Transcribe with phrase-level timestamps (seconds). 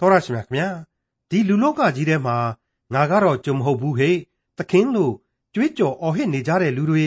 [0.00, 0.68] တော်ရရှိမြခင်ဗျာ
[1.30, 2.36] ဒီလူလောကကြီးထဲမှာ
[2.94, 4.16] ငါကတော့ကြုံမဟုတ်ဘူးဟေ့
[4.58, 5.14] သခင်လို့
[5.54, 7.06] ကြွေးကြော်အော်ဟစ်နေကြတဲ့လူတွေ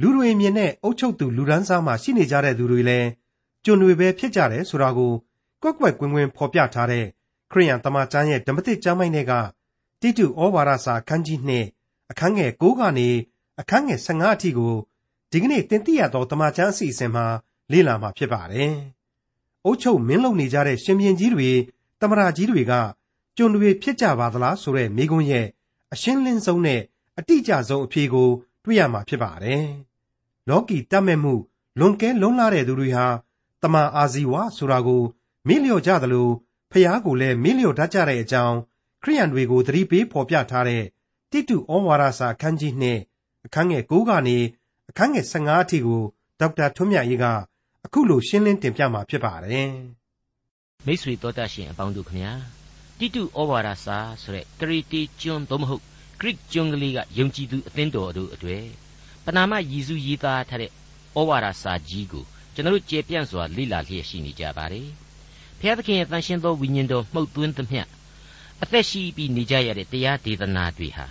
[0.00, 3.08] လူတွေမြင်တဲ့အုတ်ချုပ်သူလူဒန်းစားမှာရှိနေကြတဲ့သူတွေလည်း
[3.64, 5.12] ကျွန်တွေပဲဖြစ်ကြတယ်ဆိုတာကို
[5.62, 7.06] ကွက်ကွက်ကွင်းကွင်းဖော်ပြထားတဲ့
[7.50, 9.32] ခရိယန်တမန်ကျမ်းရဲ့ဓမ္မသစ်ကျမ်းပိုင်းတွေက
[10.00, 11.38] တိတုဩဝါဒစာခန်းကြီး
[11.76, 13.08] 2အခန်းငယ်6ကနေ
[13.60, 14.74] အခန်းငယ်15အထိကို
[15.30, 17.26] ဒီကနေ့တင်ပြရသောတမန်ကျမ်းအစီအစဉ်မှာ
[17.72, 18.72] လေ့လာမှာဖြစ်ပါတယ်။
[19.64, 21.50] အုတ်ချုပ်မင်းလုံနေကြတဲ့ရှင်ပြန်ကြီးတွေ
[22.02, 22.72] တမရာကြီးတွေက
[23.36, 25.46] ကျွန်တွေဖြစ်ကြပါသလားဆိုတဲ့မိကွန်းရဲ့
[25.92, 26.80] အရှင်းလင်းဆုံးနဲ့
[27.18, 28.28] အတိအကျဆုံးအဖြေကို
[28.64, 29.64] တွေ့ရမှာဖြစ်ပါတယ်။
[30.48, 31.34] လောကီတတ်မဲ့မှု
[31.78, 33.06] လွန်ကဲလုံးလာတဲ့သူတွေဟာ
[33.62, 35.02] တမန်အာဇီဝဆိုတာကို
[35.48, 36.28] မေ့လျော့ကြသလို
[36.70, 38.56] ဖျားကိုလည်းမေ့လျော့တတ်ကြတဲ့အကြောင်း
[39.02, 40.84] ခရိယန်တွေကိုသတိပေးဖော်ပြထားတဲ့
[41.30, 42.72] တိတုဩဝါဒစာအခန်းကြီး
[43.10, 44.38] 2အခန်းငယ်9ကနေ
[44.90, 46.02] အခန်းငယ်15အထိကို
[46.40, 47.26] ဒေါက်တာထွန်းမြတ်ရေးက
[47.84, 49.72] အခုလိုရှင်းလင်းတင်ပြมาဖြစ်ပါတယ်။
[50.86, 52.32] မိတ်ဆွေတော်တတ်ရှင်အပေါင်းတို့ခမညာ
[52.98, 55.82] တိတုဩဝါဒစာဆိုတဲ့ကရီတီကျွန်းသို့မဟုတ်
[56.20, 58.64] ဂရိကျွန်းကလေးကယုံကြည်သူအသင်းတော်တို့အတွေ့
[59.24, 60.72] ပနာမယေစုရေးသားထားတဲ့ဩ
[61.28, 62.24] ဝါဒစာကြီးကို
[62.54, 64.88] ကျွန်တော်တို့ကျေပြန့်စွာလေ့လာလျက်ရှိနေကြပါတယ်။
[65.58, 67.82] ဘုရားသခင်ရဲ့တန်ရှင်းသောဝိညာဉ်တော်မှုတ်သွင်းသမျှ
[68.62, 71.06] အသက်ရှိပြီးနေကြရတဲ့တရားဒေသနာတွေဟာ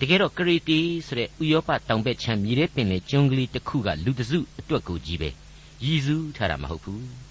[0.00, 5.30] တကယ်တော့ကရီတီဆိုတဲ့ဥရောပတောင်ဘက်ခြမ်းမြေထဲပင်လေကျွန်းကလေးတစ်ခုကလူတစုအတွက်ကိုကြီးပဲ
[5.84, 7.25] ရည်စူးထားတာမဟုတ်ဘူး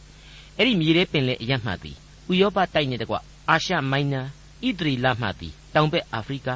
[0.58, 1.96] အဲ့ဒီမြေထဲပင်လေအရမှတ်သည်
[2.32, 3.16] ဥရောပတိုက်နေတကွ
[3.50, 4.22] အာရှမိုင်းနာ
[4.66, 6.50] ဣသရီလမှသည်တောင်ဘက်အာဖရိက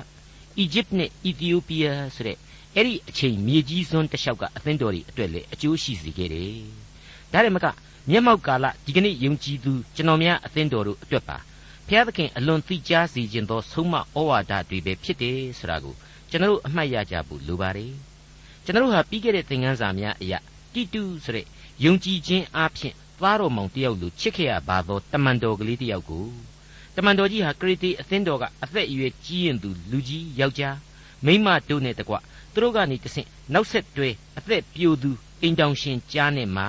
[0.57, 2.37] အီဂျစ်နဲ့အီသီယိုးပီးယားဆိုတဲ့
[2.75, 6.61] အဲ့ဒီအချိန်မြေကြီးစွန်းတစ်လျှောက်ကအသင်းတော်တွေအတွက်လည်းအကျိုးရှိစေခဲ့တယ်
[7.33, 7.65] ဒါရမက
[8.09, 11.37] မျက်မှောက်ကာလဒီကနေ့ယုံကြည်သူကျွန်တော်များအသင်းတော်တို့အတွက်ပါ
[11.87, 15.95] ဘုရားသခင်အလွန်သိကြားစေခြင်းသောဆုံးမဩဝါဒတွေပဲဖြစ်တယ်ဆိုတာကို
[16.29, 17.93] ကျွန်တော်တို့အမှတ်ရကြဖို့လိုပါတယ်
[18.65, 20.39] ကျွန်တော်တို့ဟာပြီးခဲ့တဲ့သင်ခန်းစာများအရာ
[20.73, 21.45] တိတုဆိုတဲ့
[21.83, 26.27] ယုံကြည်ခြင်းအပြင် သားတော်မောင်တယောက်လိုချစ်ခဲ့ရပါသောတမန်တော်ကလေးတယောက်ကို
[26.95, 30.77] တမန်တော်ကြီးဟာခရစ်တီအသင်းတော်ကအသက်အရွယ်ကြီးရင်သူလူကြီးယောက်ျား
[31.25, 32.15] မိန်းမတို့နဲ့တကွ
[32.53, 36.67] သူတို့ကနေတဆင့်နောက်ဆက်တွဲအသက်ပြိုသူအိမ်တောင်ရှင်ကြားနဲ့မှာ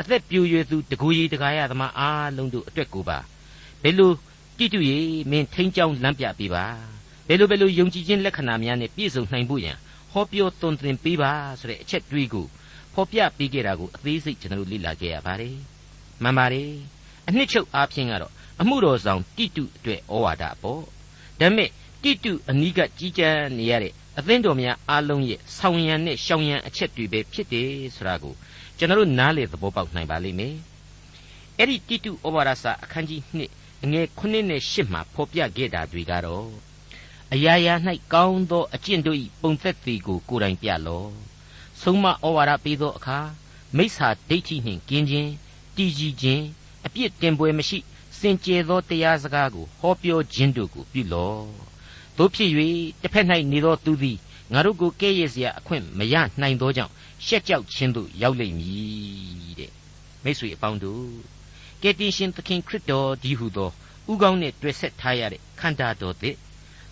[0.00, 3.18] အသက်ပြိုရွယ်သူတကူကြီးတကားရသမားအားလုံးတို့အတွက်ကိုပါ
[3.82, 4.12] ဘယ်လို
[4.58, 4.98] တိတုရေ
[5.30, 6.64] မင်းထိန်းချောင်းလမ်းပြပေးပါ
[7.28, 9.76] ဘယ်လိုဘယ်လိုယုံကြည်ခြင်းလက္ခဏာများနဲ့ပြည့်စုံနိုင်ဖို့ရန်
[10.12, 12.46] ဟောပြောသွန်သင်ပေးပါဆိုတဲ့အချက်တွေးကို
[12.94, 15.75] ဖော်ပြပေးခဲ့တာကိုအသေးစိတ်ကျွန်တော်တို့လေ့လာခဲ့ရပါတယ်
[16.22, 16.72] မှန်ပါတယ်
[17.28, 20.82] အနှစ်ချုပ်အားဖြင့်ကတော့အမှုတော်ဆောင်တိတုအတွက်ဩဝါဒပေါ့
[21.40, 21.70] ဒါပေမဲ့
[22.02, 28.34] တိတုအနိကကြီးကြမ်းနေရတဲ့အသင်းတော်များအားလုံးရဲ့ဆောင်ရံနဲ့ရှောင်ရံအချက်တွေပဲဖြစ်တယ်ဆိုတာကို
[28.78, 30.54] ကျွန်တော်တို့နားလေသဘောပေါက်နိုင်ပါလိမ့်မယ်
[31.58, 36.48] အဲ့ဒီတိတုဩဝါဒစာအခန်းကြီး2အငယ်9နဲ့10မှာဖော်ပြခဲ့တာတွေကတော့
[37.34, 37.74] အရာရာ၌
[38.12, 41.10] ကောင်းသောအကျင့်တို့၏ပုံသက်သည်ကိုကိုယ်တိုင်ပြလော့
[41.82, 43.18] ဆုံးမဩဝါဒပေးသောအခါ
[43.76, 45.30] မိစ္ဆာဒိဋ္ဌိနှင့်ကင်းခြင်း
[45.76, 46.42] တည်ကြည်ခြင်း
[46.86, 47.78] အပြစ်တင်ပွဲမရှိ
[48.18, 51.46] စင်ကြယ်သောတရားစကားကိုဟောပြောခြင်းတို့ကိုပြုလော့
[52.16, 52.50] တို့ဖြစ်၍
[53.02, 54.18] တစ်ဖက်၌နေသောသူသည်
[54.52, 56.92] ငါတို့ကိုကဲ့ရဲ့စရာအခွင့်မရနိုင်သောကြောင့်
[57.26, 59.70] ရှက်ကြောက်ခြင်းသို့ရောက်လိမ့်မည်တဲ့
[60.22, 61.10] မိတ်ဆွေအပေါင်းတို့
[61.82, 63.70] ကယ်တင်ရှင်သခင်ခရစ်တော်ဒီဟုသော
[64.10, 66.36] ဥကောင်းနဲ့တွေ့ဆက်ထားရတဲ့ခန္ဓာတော်သစ်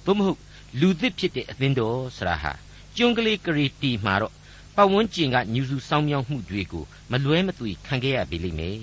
[0.05, 0.39] သို့မဟုတ်
[0.81, 2.53] လူသစ်ဖြစ်တဲ့အသင်းတော်ဆရာဟာ
[2.97, 4.34] ကျွန်းကလေးကရီတီမှာတော့
[4.77, 8.79] ပတ်ဝန်းကျင်ကညူစုစောင်းမြောင်းမှုတွေကိုမလွဲမသွေခံခဲ့ရပြီလိမ့်မယ်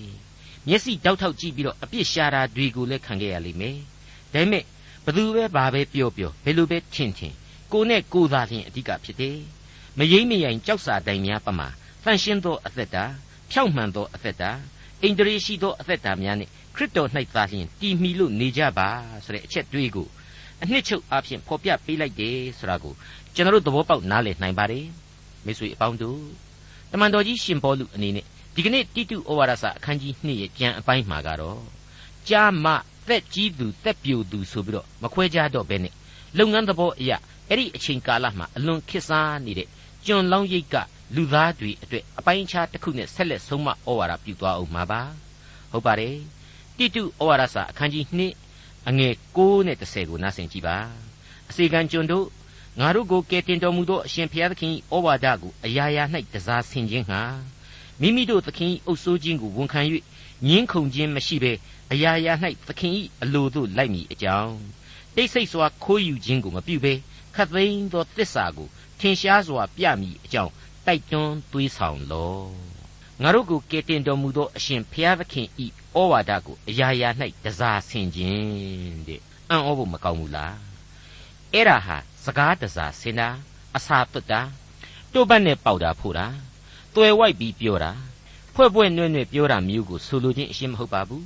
[0.68, 3.78] မျက်စိတောက်ထောက်ကြည့်ပြီးတော့အပြစ်ရှာတာတွေကိုလည်းခံခဲ့ရလိမ့်မယ်
[4.34, 4.63] ဒါပေမဲ့
[5.06, 7.34] ဘသူပဲဘာပဲပြောပြောဘယ်လိုပဲထင်ထင်
[7.72, 9.38] ကိုနဲ့ကိုသာလျှင်အဓိကဖြစ်တယ်
[9.97, 11.68] မယိမ့်မယိုင်ကြောက်စာတိုင်များပမာ
[12.03, 13.03] တန်ရှင်းသောအသက်တာ
[13.51, 14.51] ဖြောက်မှန်သောအသက်တာ
[15.01, 18.90] အိန္ဒြေရှိသောအသက်တာများနဲ့ခရစ်တော်၌သာလျှင်တည်မီလို့နေကြပါ
[19.25, 20.07] ဆိုတဲ့အချက်တွေးကို
[20.62, 22.94] အနှစ်ချုပ်အဖြစ်ဖော်ပြပေးလိုက်တယ်ဆိုတာကို
[23.35, 24.85] ကျွန်တော်တို့သဘောပေါက်နားလည်နိုင်ပါတယ်
[25.46, 26.22] မိတ်ဆွေအပေါင်းတို့
[26.91, 28.25] တမန်တော်ကြီးရှင်ပေါလုအနေနဲ့
[28.56, 31.62] ဒီကနေ့တိတုဩဝါဒစာအခန်းကြီး2ရဲ့ကြံအပိုင်းမှာကတော့
[32.29, 32.68] ကြာမ
[33.07, 35.94] သက်ကြီးသူသက်ပြိုသူဆိုပြီးတော့မခွဲခြားတော့ဘဲနဲ့
[36.38, 37.18] လုပ်ငန်းသဘောအရာ
[37.50, 39.68] အဲ့ဒီအချိန်ကာလမှာအလွန်ခေတ်စားနေတဲ့
[40.06, 40.75] ကျွန်လောင်းရိတ်က
[41.16, 45.01] လူသားတွေအတွက်အပိုင်းခြားတစ်ခုနဲ့ဆက်လက်ဆုံးမဩဝါဒပြုသွားအောင်မှာပါ
[45.72, 46.18] ဟုတ်ပါတယ်
[46.78, 48.06] တိတုဩဝါဒစာအခန်းကြီး
[48.47, 50.77] 2အငယ်6နဲ့10ကိုနားဆင်ကြည့်ပါ
[51.50, 52.25] အစီကံကျွန်တို့
[52.79, 56.03] ငါတို့ကိုကယ်တင်တော်မူသောအရှင်ဘုရားသခင်ဩဝါဒကိုအရာရာ၌
[56.33, 57.21] တစားဆင်ခြင်းဟာ
[58.01, 59.81] မိမိတို့သခင်အုပ်ဆိုးခြင်းကိုဝန်ခံ၍
[60.47, 61.53] ညင်းခုန်ခြင်းမရှိဘဲ
[61.91, 62.33] အရာရာ၌
[62.68, 64.56] သခင်၏အလိုသို့လိုက်မည်အကြောင်း
[65.15, 66.94] တိတ်ဆိတ်စွာခိုးယူခြင်းကိုမပြုဘဲ
[67.35, 68.68] ခတ်သိမ်းသောတစ္ဆာကို
[69.00, 70.51] ထင်ရှားစွာပြမည်အကြောင်း
[70.85, 72.39] တိုက်တွန်းသွေးဆောင်လော
[73.21, 75.47] ငါတို့ကိုကယ်တင်တော်မူသောအရှင်ဘုရားသခင်၏
[75.97, 77.09] ဩဝါဒကိုအရာရာ၌
[77.44, 80.57] တစားဆင်ခြင်းတဲ့အံ့ဩဖို့မကောင်းဘူးလား
[81.53, 83.29] အဲ့ဒါဟာ စကားတစားဆင်တာ
[83.75, 84.41] အစာတွတ်တာ
[85.13, 86.27] တို့ဘတ်နဲ့ပေါက်တာဖို့တာ
[86.95, 87.91] တွယ်ဝိုက်ပြီးပြောတာ
[88.53, 91.25] ဖွဲ့ဖွဲ့နွဲ့နွဲ့ပြောတာမျိုးကိုဆိုလိုခြင်းအရှင်းမဟုတ်ပါဘူး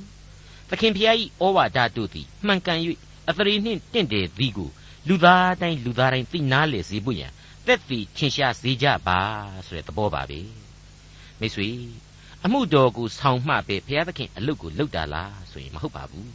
[0.68, 2.80] သခင်ဖျား၏ဩဝါဒတို့သည်မှန်ကန်၍
[3.28, 4.70] အသရေနှင့်တင့်တယ်သည်ကို
[5.08, 7.32] လူသားတိုင်းလူသားတိုင်းသိနာလေစေဖို့ရန်
[7.66, 9.18] သက်သေထင်ရှားစေကြပါ
[9.66, 10.40] ဆိုတဲ့သဘောပါပဲ
[11.40, 11.68] မိတ်ဆွေ
[12.44, 16.30] အမှုတော်ကိုဆောင်မှပဲဘုရားသခင်အလုပ်ကိုလုပ်တာလားဆိုရင်မဟုတ်ပါဘူး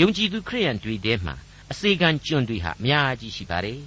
[0.00, 1.34] ယုံကြည်သူခရိယန်တွေထဲမှာ
[1.72, 3.80] အစေခံကျွန်တွေဟာအများကြီးရှိပါတယ်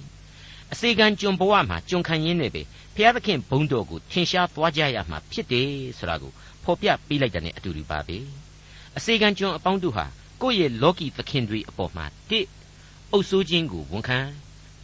[0.72, 2.62] အစေခံကျွန်ဘဝမှာကျွန်ခံရင်းနဲ့ပဲ
[2.94, 5.68] ဘုရားသခင်ဘုန်းတော်ကိုထင်ရှားသွားကြရမှာဖြစ်တယ်
[5.98, 6.32] ဆိုတာကို
[6.64, 8.18] ဖော်ပြပေးလိုက်တဲ့အတူတူပါပဲ
[8.96, 10.06] အစေခံကျွန်အပေါင်းတို့ဟာ
[10.42, 12.46] ကိုယ့်ရဲ့လောကီသခင်တွေအပေါ်မှာတစ်
[13.12, 14.18] အုပ်ဆိုးခြင်းကိုဝန်ခံ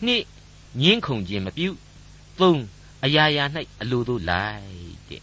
[0.06, 0.22] နှစ်
[0.82, 1.68] ငင်းခုန်ခြင်းမပြု
[2.40, 2.62] သုံး
[3.04, 3.44] အရာရာ၌
[3.80, 5.22] အလိုတို့လိုက်တဲ့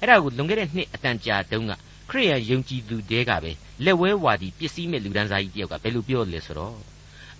[0.00, 1.72] အဲ့ဒါကိုလွန်ခဲ့တဲ့နှစ်အတန်ကြာတုန်းက
[2.10, 3.52] ခရိယယုံကြည်သူတဲကပဲ
[3.84, 6.78] လက်ဝဲဝါဒီပစ္စည်းမဲ့လူဒန်းစားကြီးတယောက်ကဘယ်လိုပြောလဲဆိုတော့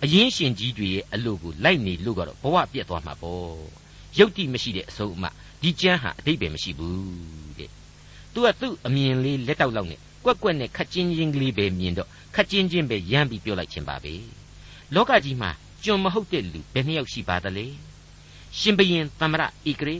[0.03, 3.55] အရင်ရှင်ကြီးတွေရဲ့အလိုကိုလိုက်နေလို့ကတော့ဘဝပြတ်သွားမှာပေါ့
[4.17, 5.25] ယုတ်တိမရှိတဲ့အဆုံးအမ
[5.61, 7.69] ဒီကျမ်းဟာအတိတ်ပဲမရှိဘူးတဲ့
[8.33, 14.13] သူကသူ့အမြင်လေးလက်တောက်လောက်နဲ့ကွက်ကွက်နဲ့ခက်ချင်းချင်းကလေးပဲမြင်တော့ခက်ချင်းချင်းပဲရမ်းပြီးပြောလိုက်ခြင်းပါပဲ
[14.95, 15.49] လောကကြီးမှာ
[15.83, 17.65] ကျွန်မဟုတ်တဲ့လူဘယ်နှယောက်ရှိပါသလဲ
[18.59, 19.95] ရှင်ဘရင်သမ္မရဧကရေ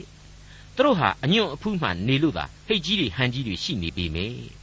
[0.76, 4.57] သူတို့ဟာအညွန့်အဖူးမှနေလို့သာဟိတ်ကြီးတွေဟန်ကြီးတွေရှိနေပေမယ်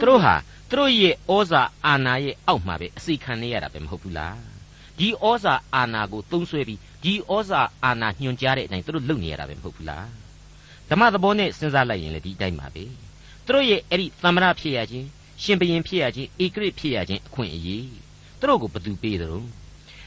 [0.00, 0.34] သူတို့ဟာ
[0.70, 4.38] သူတို့ရဲ့ဩဇာအာဏာရဲ့အောက်မှာပဲအစိခံနေရတာပဲမဟုတ်ဘူးလား
[4.98, 10.08] ဒီဩဇာအာဏာကိုသုံးဆွဲပြီးဒီဩဇာအာဏာညွှန်ကြားတဲ့အတိုင်းသူတို့လုပ်နေရတာပဲမဟုတ်ဘူးလား
[10.90, 12.84] ဓမ္မသဘောနဲ့စဉ်းစားလိုက်ရင်လည်းဒီအတိုင်းပါပဲ
[13.46, 15.06] သူတို့ရဲ့အဲ့ဒီသမ္မရဖြစ်ရခြင်း
[15.42, 17.88] ရှင်ဘရင်ဖြစ်ရခြင်းဧကရဖြစ်ရခြင်းအခွင့်အရေး
[18.40, 19.30] သူတို့ကိုဘသူပေးတယ်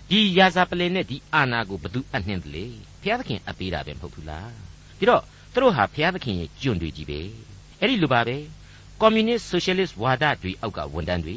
[0.10, 2.66] ဒီရာဇာပလင်နဲ့ဒီအာနာကိုဘသူအနှင်းတယ်လေ
[3.02, 4.52] ဘုရားသခင်အပေးတာပဲမဟုတ်ဘူးလား
[5.00, 5.22] ဒီတော့
[5.54, 7.20] သူတို့ဟာဘုရားသခင်ရဲ့ကျွန်းတွေကြီးပဲ
[7.80, 8.38] အဲ့ဒီလိုပါပဲ
[9.06, 11.36] ကွန်မြူနစ်ဆိုရှယ်လစ်ဝါဒတွေအောက်ကဝန်တန်းတွေ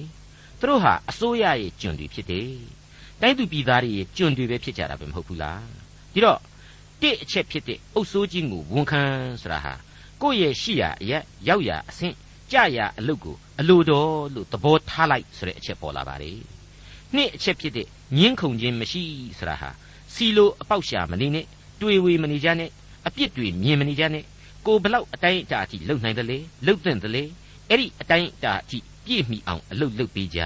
[0.61, 2.51] သူတို့ဟာအစိုးရရဲ့ကျွန်းတွေဖြစ်တယ်
[3.21, 5.63] တိုင်းသူပြည်သားတွေရဲ့ကျွန်းတွေပဲဖြစ်ကြတာပဲမဟုတ်ဘူးလား
[6.13, 6.39] ဒီတော့
[7.01, 9.03] တစ်အချက်ဖြစ်တဲ့အုပ်စိုးခြင်းကိုဝန်ခံ
[9.41, 9.73] ဆိုတာဟာ
[10.23, 12.15] ကိုယ့်ရဲ့ရှိရာအရက်ရောက်ရာအဆင့်
[12.53, 16.39] ကြရာအလုပ်ကိုအလိုတော်လို့သဘောထားလိုက်ဆိုတဲ့အချက်ပေါ်လာပါတယ်
[17.15, 17.87] နှစ်အချက်ဖြစ်တဲ့
[18.17, 19.03] ညင်းခုန်ခြင်းမရှိ
[19.39, 19.71] ဆိုတာဟာ
[20.15, 21.47] စီလိုအပေါက်ရှာမနေနဲ့
[21.81, 22.71] တွေ့ဝေမနေကြနဲ့
[23.07, 24.25] အပြစ်တွေမြင်မနေကြနဲ့
[24.67, 27.25] ကိုဘလောက်အတိုင်းအတာအထိလုံနိုင်တယ်လေလုံသင့်တယ်လေ
[27.71, 30.41] အဲ့ဒီအတိုင်းအတာအထိပြည့်မီအောင်အလုတ်လုတ်ပေးကြ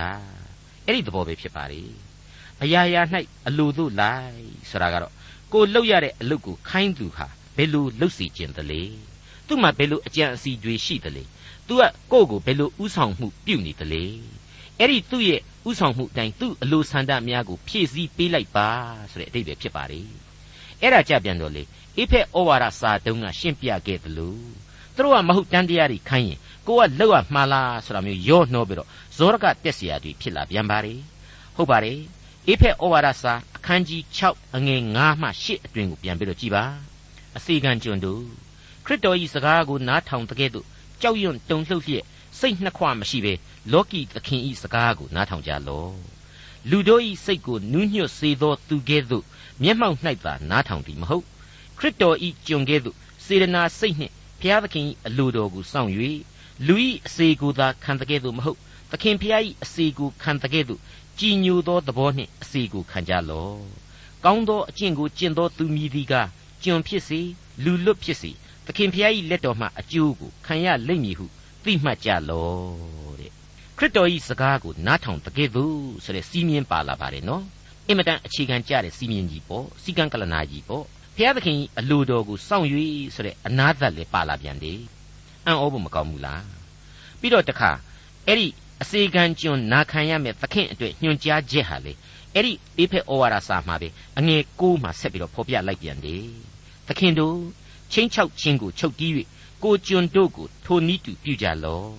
[0.86, 1.82] အဲ့ဒီသဘောပဲဖြစ်ပါလေ
[2.62, 3.02] အရာရာ၌
[3.48, 5.12] အလိုတို့လိုက်ဆိုတာကတော့
[5.52, 7.26] ကိုလှုပ်ရတဲ့အလုတ်ကိုခိုင်းသူဟာ
[7.56, 8.82] ဘယ်လိုလှုပ်စီခြင်းတလေ
[9.46, 11.24] သူ့မှာဘယ်လိုအကြံအစီတွေရှိတလေ
[11.68, 11.82] သူက
[12.12, 14.04] ကိုယ့်ကိုဘယ်လိုဥဆောင်မှုပြုနေတလေ
[14.78, 18.68] အဲ့ဒီသူ့ရဲ့ဥဆောင်မှုအတိုင်းသူ့အလိုဆန္ဒများကိုဖြည့်ဆည်းပေးလိုက်ပါ
[19.12, 20.00] ဆိုတဲ့အဓိပ္ပာယ်ဖြစ်ပါလေ
[20.80, 21.62] အဲ့ဒါကြပြန်တော့လေ
[21.96, 24.38] အိဖက်ဩဝါဒစာတုံးကရှင်းပြခဲ့သလို
[24.95, 30.93] သူတို့ကမဟုတ်တန်တရားတွေခိုင်းရင်ကိုကလောက်ရမှားလားဆိုတာမျိုးရောနှောပြီးတော့ဇောရကတက်เสียတွေဖြစ်လာပြန်ပါလေ
[31.55, 31.99] ဟုတ်ပါတယ်
[32.47, 36.63] အိဖက်ဩဝါဒစာအခန်းကြီး6အငယ်9မှ10အတွင်ကိုပြန်ပြီးတော့ကြည်ပါ
[37.37, 38.23] အစီကံကျွန်တို့
[38.85, 40.65] ခရစ်တော်၏စကားကိုနားထောင်တဲ့ကဲ့သို့
[41.01, 42.05] ကြောက်ရွံ့တုန်လှုပ်လျက်
[42.39, 43.33] စိတ်နှစ်ခွမရှိဘဲ
[43.71, 45.95] လောကီသခင်ဤစကားကိုနားထောင်ကြလော့
[46.69, 49.23] လူတို့ဤစိတ်ကိုနူးညွတ်စေသောသူကဲ့သို့
[49.63, 51.25] မျက်မှောက်၌သာနားထောင်သည်မဟုတ်
[51.77, 52.95] ခရစ်တော်ဤကျွန်ကဲ့သို့
[53.25, 55.90] စေရနာစိတ်နှင့် ဘုရားသခင်ဤအလိုတော်ကိုစောင့်၍
[56.66, 58.58] လူဤအစေကိုသာခံတဲ့ကဲ့သို့မဟုတ်
[58.90, 60.80] သခင်ဖျားဤအစေကိုခံတဲ့ကဲ့သို့
[61.18, 63.58] ကြည်ညိုသောသဘောနှင့်အစေကိုခံကြလော့
[64.24, 66.14] ကောင်းသောအကျင့်ကိုကျင့်သောသူမည်သည်က
[66.62, 67.20] ကျွန်ဖြစ်စေ
[67.64, 68.30] လူလွတ်ဖြစ်စေ
[68.66, 71.26] သခင်ဖျားဤလက်တော်မှအကျိုးကိုခံရလိမ့်မည်ဟု
[71.64, 73.30] သိမှတ်ကြလော့တဲ့
[73.78, 75.64] ခရစ်တော်ဤစကားကိုနားထောင်တကယ်သူ
[76.04, 77.44] ဆိုတဲ့စီးမြင်ပါလာပါတယ်နော်
[77.88, 80.84] အင်မတန်အခြေခံကြတဲ့စီးမြင်ကြီးပေါ့စီကံကလနာကြီးပေါ့
[81.20, 82.68] ဘုရားသခင်အလိုတော်ကိုစောင့်၍
[83.14, 84.80] ဆိုတဲ့အနာသက်လည်းပါလာပြန်တယ်
[85.46, 86.44] အံ့ဩဖို့မကောင်းဘူးလား
[87.20, 87.70] ပြီးတော့တခါ
[88.26, 88.46] အဲ့ဒီ
[88.82, 91.92] အစေခံကျွန်းနာခံရမယ့်သခင်အတွက်ညွှန်ကြားချက်ဟာလေ
[92.34, 96.24] အဲ့ဒီအေဖက်ဩဝါဒစာမှာပဲအငယ်ကိုးမှာဆက်ပြီးတော့ဖော်ပြလိုက်ပြန်တယ်
[96.88, 97.36] သခင်တို့
[97.92, 99.12] ချင်းချောက်ခြင်းကိုချုပ်တီး၍
[99.64, 101.90] ကိုကျွန်တို့ကိုထိုနည်းတူပြုကြလော့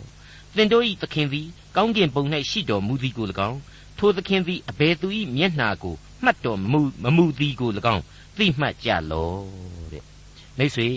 [0.55, 3.59] သင်တို့၏သခင်သည်ကောင်းကင်ဘုံ၌ရှိတော်မူသည်ကို၎င်း
[3.97, 8.03] ထိုသခင်သည်အဘယ်သူ၏မျက်နှာကိုမှတ်တော်မူမမူသည်ကို၎င်း
[8.36, 9.44] သိမှတ်ကြလော့
[9.92, 10.04] တဲ့
[10.58, 10.88] မိတ်ဆွေ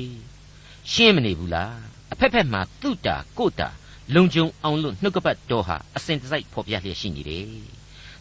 [0.92, 1.76] ရှင်းမနေဘူးလား
[2.14, 3.70] အဖက်ဖက်မှာတုတာကိုတာ
[4.16, 7.48] လုံခြုံအောင်လို့နှုတ်ကပတ်တော်ဟာအစဉ်တစိုက်ဖော်ပြလျက်ရှိနေတယ်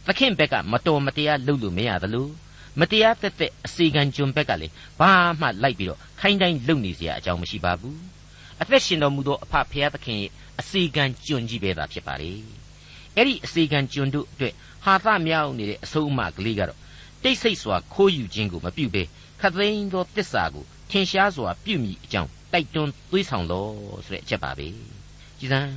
[0.06, 2.28] သခင်ဘက်ကမတော်မတရားလုပ်လို့မရသလို
[2.80, 7.98] မတရားသက်သက်အစီကံကျွန်ဘက်ကလည်းဘာမှလိုက်ပြီးတော့ခိုင်းတိုင်းလုပ်နေเสียအကြောင်းမရှိပါဘူး
[8.62, 12.32] အသက်ရှင်တော်မူသောအဖဖရာသခင်ရဲ့အစီကံကျွန်ကြီးပဲသာဖြစ်ပါလေ
[13.14, 16.78] အဲ့ဒီအစီကံကျွန်တို့အတွက်ဟာသမြောက်နေတဲ့အဆုံးအမကလေးကတော့
[17.23, 19.03] တိတ်ဆိတ်စွာခိုးယူခြင်းကိုမပြုဘဲ
[19.41, 23.73] ခသိန်းသောတစ္ဆာကိုထင်ရှားစွာပြုမိအကြောင်းတိုက်တွန်းသွေးဆောင်လို့
[24.05, 24.67] ဆိုတဲ့အချက်ပါပဲ
[25.39, 25.71] ကြည်စမ်း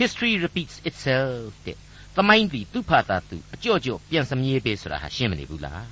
[0.00, 1.76] history repeats itself တဲ့
[2.16, 5.84] သမိုင်းသည်သူ့ဖာသာသူအကြော့ကြော့ပြန်စမြဲပဲဆိုတာဟာရှင်းမနေဘူးလား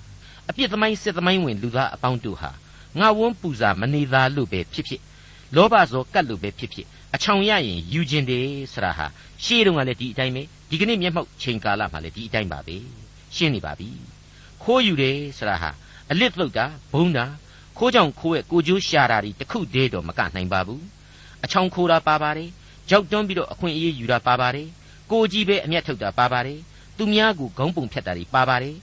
[0.50, 2.50] အပြစ်သမိုင်းစစ်သမိုင်းဝင်လူသားအပေါင်းတို့ဟာ
[3.00, 5.02] ငါဝန်းပူဇာမနေသာလို့ပဲဖြစ်ဖြစ်
[5.54, 9.06] လောဘဇောကတ်လို့ပဲဖြစ်ဖြစ်အချောင်ရရင်ယူခြင်းတယ်ဆရာဟာ
[9.44, 12.76] ရှေးတုန်းကလည်းဒီအတိုင်းပဲဒဒီကနေ့မျက်မှောက်ချိန်ကာလမှာလည်းဒီအတိုင်းပါပဲ
[13.36, 14.11] ရှင်းနေပါပြီ
[14.62, 15.70] ခိုးယူတယ်ဆိုတာဟာ
[16.10, 17.24] အလစ်လုတ်တာဘုံတာ
[17.78, 20.82] ခိုးကြောင်ခိုးရဲ့ကိုကျိုးရှာတာဒီတခုတည်းတော့မကနိုင်ပါဘူး
[21.44, 22.50] အချောင်ခိုးတာပါပါတယ်
[22.90, 24.68] ကြောက်တွန်းပြီးတော့အခွင့်အရေးယူတာပါပါတယ်
[25.10, 26.58] ကိုကြီးပဲအမျက်ထုတ်တာပါပါတယ်
[26.96, 28.76] သူများကိုခေါင်းပုံဖြတ်တာတွေပါပါတယ်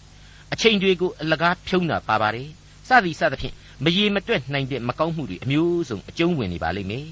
[0.54, 2.48] အချိန်တွေကိုအလကားဖြုံးတာပါပါတယ်
[2.88, 7.08] စသည်စသဖြင့်မရေမတွက်နိုင်တဲ့မကောင်းမှုတွေအမျိုးစုံအကျုံးဝင်နေပါလိမ့်မယ်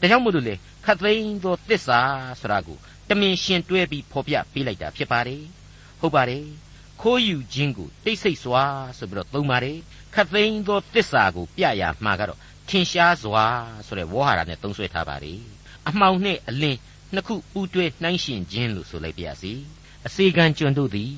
[0.00, 2.00] ဒါကြောင့်မို့လို့လေခတ်သိမ်းသောတစ္ဆာ
[2.40, 5.42] ဆိုတာကိုတမင်ရှင်တွဲပြီးဖော်ပြပေးလိုက်တာဖြစ်ပါတယ်
[6.00, 6.44] ဟုတ်ပါတယ်
[7.02, 8.64] ခိုးယူခြင်းကိုတိတ်ဆိတ်စွာ
[8.98, 9.78] ဆိုပြီးတော့သုံးပါတယ်
[10.14, 12.38] ခတ်သိမ်းသောတစ္ဆာကိုပြရမှာကတော့
[12.68, 13.44] ထင်ရှားစွာ
[13.86, 15.40] ဆိုတဲ့ဝေါ်ဟာရနဲ့သုံးဆွဲထားပါတယ်
[15.88, 16.78] အမှောင်နဲ့အလင်း
[17.14, 19.52] နှစ်ခုပူးတွဲနှိုင်းရှင်ခြင်းလို့ဆိုလိုက်ပါရစေ
[20.06, 21.12] အစေခံကျွန်တို့သည်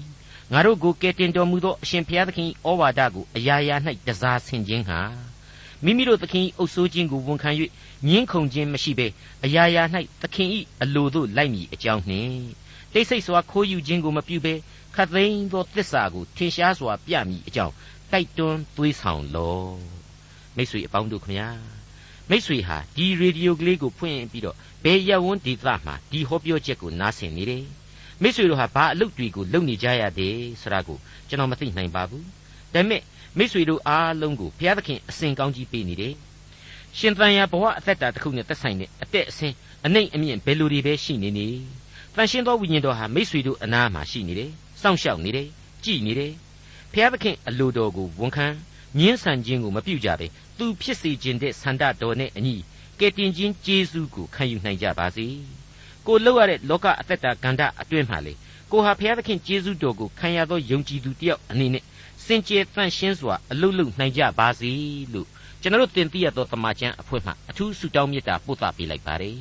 [0.53, 5.01] ငါတို့ကိုကယ်တင်တော်မူသောအရှင်ဘုရားသခင်ဩဝါဒကိုအရာရာ၌တစားဆင်ခြင်းဟာ
[5.85, 7.51] မိမိတို့သခင်အုပ်ဆိုးခြင်းကိုဝန်ခံ၍
[8.09, 9.07] ငင်းခုန်ခြင်းမရှိဘဲ
[9.45, 9.83] အရာရာ၌
[10.23, 10.49] သခင်၏
[10.83, 12.43] အလိုသို့လိုက်မည်အကြောင်းနှင့်
[12.93, 14.55] တိတ်ဆိတ်စွာခိုးယူခြင်းကိုမပြုဘဲ
[14.95, 17.75] ခတ်သိမ်းသောသစ္စာကိုထင်ရှားစွာပြမည်အကြောင်း
[18.13, 19.61] တိုက်တွန်းသွေးဆောင်လော
[20.57, 21.49] မိတ်ဆွေအပေါင်းတို့ခမညာ
[22.31, 27.65] မိတ်ဆွေဟာဒီရေဒီယိုကလေးကိုဖွင့်ပြီးတော့ဘယ်ရဝန်းဒေသမှာဒီဟောပြောချက်ကိုနားဆင်နေတယ်
[28.23, 32.25] မိတ်ဆွေတို့ဟာဘာအလုပ်တွေကိုလုပ်နေကြရတဲ့ဆိုတာကိုကျွန်တော်မသိနိုင်ပါဘူး
[32.75, 33.03] ဒါပေမဲ့
[33.39, 36.15] မိတ်ဆွေတို့အားလုံးကိုဘုရားသခင်အစဉ်ကောင်းကြီးပေးနေတယ်
[36.99, 39.55] ရှင်သန်ရာဘဝအသက်တာတစ်ခုနဲ့သက်ဆိုင်တဲ့အတက်အဆင်း
[39.87, 41.49] အနှိမ့်အမြင့်ဘယ်လိုတွေပဲရှိနေနေ
[42.17, 45.49] တန်ရှင်းသောဝိညာဉ်တော်ဟာမိတ်ဆွေတို့အနားမှာရှိနေတယ် စောင့်ရှောက်နေတယ်
[45.85, 46.33] ကြည်နေတယ်
[46.93, 48.47] ဘုရားသခင်အလိုတော်ကိုဝန်ခံ
[48.99, 50.27] ညှင်းဆန်ခြင်းကိုမပြုကြပဲ
[50.59, 52.57] သူဖြစ်စေခြင်းတဲ့ဆန္ဒတော်နဲ့အညီ
[53.01, 55.27] ကယ်တင်ခြင်းကျေးဇူးကိုခံယူနိုင်ကြပါစေ
[56.07, 58.33] ကိုလောက်ရတဲ့လောကအသက်တာကန္တအတွင်းမှာလေ
[58.71, 61.85] ကိုဟာဘုရားသခင်ကျေးဇူးတော်ကိုခံရသောယုံကြည်သူတယောက်အနေနဲ့
[62.25, 64.71] စင်ကြယ်တန့်ရှင်းစွာအလုလုနိုင်ကြပါစေ
[65.13, 65.29] လို့
[65.61, 69.39] ကျွန်တော်တို့တင်ပြရသောတမန်ကျမ်းအဖွဲ့မှအထူးဆုတောင်းမေတ္တာပို့သပေးလိုက်ပါတယ်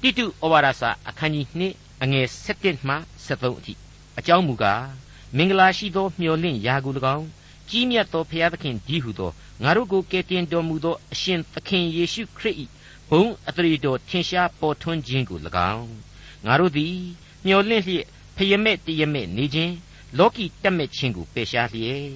[0.00, 2.94] တိတုဩဝါဒစာအခန်းကြီး2အငယ်7မှ
[3.26, 3.74] 73အထိ
[4.18, 4.84] အကြောင်းမူကား
[5.36, 7.26] မင်္ဂလာရှိသောမျှော်လင့်ရာကို၎င်း
[7.70, 9.30] ကြီးမြတ်သောဘုရားသခင်ကြီးဟုသော
[9.62, 12.56] ငါတို့ကိုကယ်တင်တော်မူသောအရှင်သခင်ယေရှုခရစ်၏
[13.10, 15.38] ဘုံအထရီတော်ထင်ရှားပေါ်ထွန်းခြင်းကို၎
[15.74, 15.92] င်း
[16.46, 16.96] ငါတို့သည်
[17.46, 18.06] မျှော်လင့်လျက်
[18.36, 19.74] ဖယမဲ့တရမဲ့နေခြင်း
[20.18, 22.06] လောကီတက်မဲ့ခြင်းကိုပယ်ရှားလျက်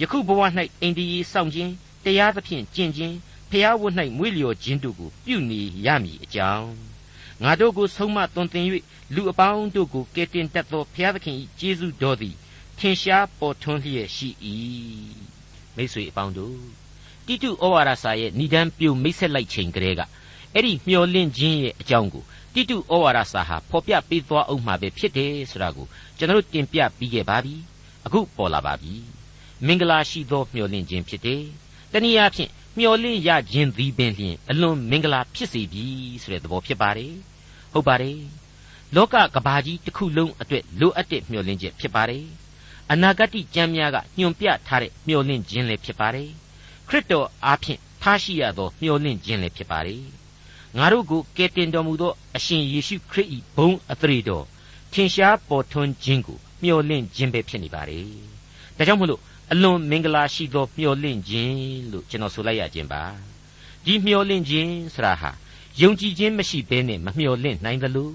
[0.00, 0.40] ယခုဘဝ၌
[0.80, 1.72] အိန္ဒိယစောင့်ခြင်း
[2.04, 3.16] တရားသဖြင့်ကျင့်ခြင်း
[3.50, 6.93] ဖျားဝတ်၌မွေးလျော်ခြင်းတို့ကိုပြုနေရမည်အကြောင်း
[7.42, 8.64] ငါတို့ကိုဆုံးမသွန်သင်၍
[9.14, 12.34] လူအပေါင်းတို့ကိုကယ်တင်တတ်သောဘုရားသခင်၏ကျေးဇူးတော်သည်
[12.78, 14.28] ထင်ရှားပေါ်ထွန်းလျက်ရှိ၏
[15.76, 16.58] မိတ်ဆွေအပေါင်းတို့
[17.26, 20.00] တိတုဩဝါဒစာရဲ့ဏိဒန်းပြုမိတ်ဆက်လိုက်ချိန်ကလေးက
[20.54, 22.24] အဲ့ဒီမျောလင့်ခြင်းရဲ့အကြောင်းကို
[22.54, 25.86] တိတုဩဝါဒစာဟာဖော်ပြပေးသွားအောင်မှာပဲဖြစ်တယ်ဆိုတာကို
[26.18, 27.54] ကျွန်တော်တင်ပြပြီးခဲ့ပါပြီ
[28.06, 28.94] အခုပေါ်လာပါပြီ
[29.66, 31.42] မင်္ဂလာရှိသောမျောလင့်ခြင်းဖြစ်တယ်
[31.92, 35.86] တနည်းအားဖြင့် မျောလင့်ရခြင်းသည်ပင်လျှင်အလွန်မင်္ဂလာဖြစ်စေပြီ
[36.22, 37.14] ဆိုတဲ့သဘောဖြစ်ပါတယ်
[37.72, 38.18] ဟုတ်ပါတယ်
[38.94, 42.24] လောကကဘာကြီးတစ်ခုလုံးအတွက်လိုအပ်တဲ့မျောလင့်ချက်ဖြစ်ပါတယ်
[42.92, 46.30] အနာဂတ်ကြံများကညွန်ပြထားတဲ့မျောလင့်ခြင်းလည်းဖြစ်ပါတယ်
[46.88, 50.04] ခရစ်တော်အားဖြင့်ထားရှိရသောမျောလင့်ခြင်းလည်းဖြစ်ပါတယ်
[50.76, 54.44] ငါတို့ကိုကယ်တင်တော်မူသောအရှင်ယေရှုခရစ်၏ဘုန်းအသရေတော်
[54.92, 58.00] ထင်ရှားပေါ်ထွန်းခြင်းကိုမျှော်လင့်ခြင်းပဲဖြစ်နေပါ रे
[58.76, 59.20] ဒါကြောင့်မို့လို့
[59.52, 61.58] အလွန်မင်္ဂလာရှိသောမျှော်လင့်ခြင်း
[61.90, 63.02] လို့ကျွန်တော်ဆိုလိုက်ရခြင်းပါ
[63.84, 65.30] ဒီမျှော်လင့်ခြင်းဆရာဟာ
[65.80, 68.10] ယုံကြည်ခြင်းမရှိဘဲနဲ့မမျှော်လင့်နိုင်သလို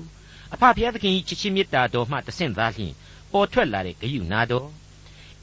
[0.53, 2.93] အဖဖျားသခင်ကြီးချစ်ချင်းမေတ္တာတော်မှတဆင့်သားလျှင်
[3.31, 4.67] ပေါ်ထွက်လာတဲ့ဂယုနာတော်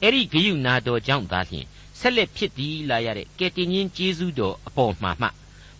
[0.01, 1.65] အဲ့ဒီဂယုနာတော်ကြောင့်သားလျှင်
[1.99, 5.27] ဆက်လက်ဖြစ်တည်လာရတဲ့ကယ်တင်ရှင်ကျေးဇူးတော်အပေါ်မှာမှ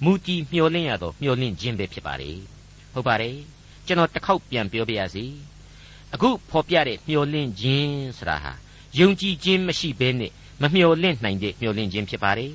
[0.03, 2.31] မူတည်မျှော်လင့်ရသောမျှော်လင့်ခြင်းပဲဖြစ်ပါလေ
[2.93, 3.37] ဟုတ်ပါတယ်
[3.85, 5.25] ကျွန်တော်တစ်ခေါက်ပြန်ပြောပြရစီ
[6.13, 8.53] အခုဖော်ပြတဲ့မျှော်လင့်ခြင်းဆိုတာဟာ
[8.99, 12.53] ယုံကြည်ခြင်းမရှိဘဲနဲ့မမျှော်လင့်နိုင်တဲ့မျှော်လင့်ခြင်းဖြစ်ပါတယ်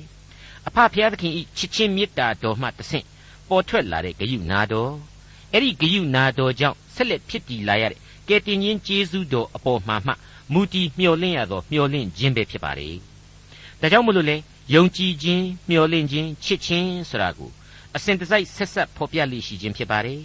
[0.67, 3.05] အဖဖျားသခင်ဤချစ်ချင်းမေတ္တာတော်မှတဆင့်
[3.49, 4.93] ပေါ်ထွက်လာတဲ့ဂယုနာတော်
[5.51, 10.13] အဲ့ဒီဂယုနာတော်ကြောင့်ဆက်လက်ဖြစ်တည်လာရတဲ့ကယ်တင်ရှင်ကျေးဇူးတော်အပေါ်မှာမှ
[10.53, 12.89] မူတည်မျှော်လင့်ရသောမျှော်လင့်ခြင်းပဲဖြစ်ပါလေ
[13.81, 14.37] ဒါကြောင့်မလို့လေ
[14.73, 17.51] ယုံကြည်ခြင်းမျှော်လင့်ခြင်းချစ်ခြင်းဆိုတာကို
[17.95, 20.21] အစဉ်တစိုက်ဆက်ဆက်ဖော်ပြလိရှိခြင်းဖြစ်ပါတယ်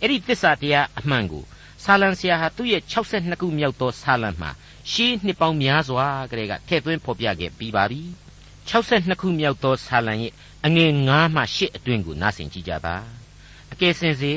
[0.00, 1.44] အဲ့ဒီသစ္စာတရားအမှန်ကို
[1.84, 4.50] ဆာလံဆရာဟာသူ့ရဲ့62ခုမြောက်သောဆာလံမှာ
[4.92, 8.00] ရှေးနှစ်ပေါင်းများစွာကလေးကထည့်သွင်းဖော်ပြခဲ့ပြီးပါပြီ
[8.68, 10.32] 62ခုမြောက်သောဆာလံရဲ့
[10.66, 12.96] အငယ်9မှ10အတွင်းကိုနားဆင်ကြည့်ကြပါ
[13.72, 14.32] အကယ်စင်စေ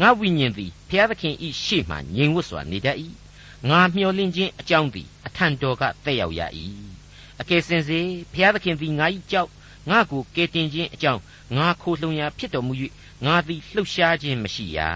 [0.00, 2.98] ငါဝိညာဉ်သည်ဘုရားသခင်ဤရှေ့မှငြိမ်ဝတ်စွာနေတတ်၏
[3.68, 6.40] ငါမျှော်လင့်ခြင်းအကြောင်းသည်အထံတော်ကတက်ရောက်ရ၏
[7.40, 8.00] အကယ်စင်စေ
[8.32, 9.50] ဘုရားသခင်သည်ငါ၏ကြောက်
[9.90, 11.20] ငါကိုကယ်တင်ခြင်းအကြောင်း
[11.56, 12.72] ငါခိုလှုံရာဖြစ်တော်မူ၍
[13.26, 14.90] ငါသည်လှုပ်ရှားခြင်းမရှိရာ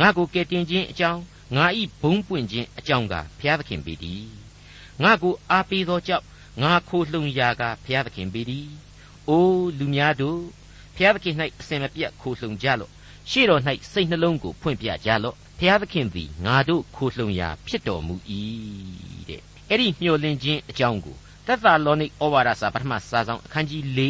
[0.00, 1.20] ငါကိုကယ်တင်ခြင်းအကြောင်း
[1.56, 4.24] ငါဤဘုံပွင့်ခြင်းအကြောင်းကဘုရားသခင်ပေသည်
[5.02, 6.26] ငါကိုအားပေးသောကြောင့်
[6.62, 8.68] ငါခိုလှုံရာကဘုရားသခင်ပေသည်
[9.28, 10.40] အိုးလူများတို့
[10.96, 12.90] ဘုရားသခင်၌အစင်မပြတ်ခိုလှုံကြလော့
[13.30, 13.62] ရှေ့တော်၌
[13.92, 18.14] စိတ်နှလုံးကိုဖွင့်ပြကြလော့ဖျားသခင်သည်ငါတို့ခိုလှုံရာဖြစ်တော်မူ၏
[19.28, 24.00] တဲ့အဲ့ဒီမျှော်လင့်ခြင်းအကြောင်းကိုသက်သာလောနိဩဝါဒစာပထမစာဆောင်အခန်းကြီး၄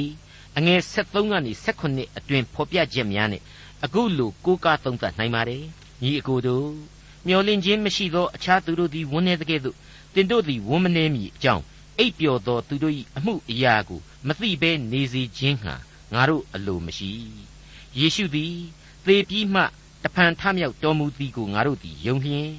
[0.59, 3.43] အငယ်73ကနေ78အတွင်ဖော်ပြချက်များနဲ့
[3.85, 5.65] အခုလိုကိုးကားသုံးသပ်နိုင်ပါတယ်
[6.03, 9.77] ညီအကိုတို့ မျောလင့်ခြင်းမရှိသောအခြားသူတို့သည်ဝန်းနေတကဲ့သို့
[10.15, 11.65] တင်တို့သည်ဝန်းမနေမီအကြောင်း
[11.99, 15.75] အိပ်ပျော်သောသူတို့၏အမှုအရာကိုမသိဘဲနေစေခြင်းဟာ
[16.13, 17.11] ငါတို့အလိုမရှိ
[17.99, 18.55] ယေရှုသည်
[19.07, 19.63] သေပြီးမှ
[20.05, 22.51] တဖန်ထမြောက်တော်မူသည်ကိုငါတို့သည်ယုံလျင်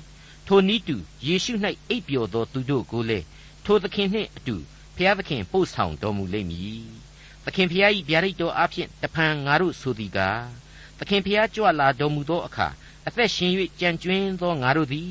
[0.47, 0.95] ထိုနည်းတူ
[1.27, 1.53] ယေရှု၌
[1.89, 3.25] အိပ်ပျော်သောသူတို့ကိုလည်း
[3.65, 4.55] ထိုသခင်နှင့်အတူ
[4.95, 6.83] ဖျားသခင်ပို့ဆောင်တော်မူလိမ့်မည်
[7.45, 10.43] သခင်ဖျား၏ဗျာဒိတ်တော်အဖျင်တဖန်ငါတို့ဆိုသည်ကား
[10.99, 12.67] သခင်ဖျားကြွလာတော်မူသောအခါ
[13.09, 15.09] အသက်ရှင်၍ကြံကျွင်းသောငါတို့သည်